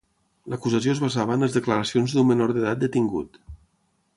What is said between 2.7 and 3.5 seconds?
detingut.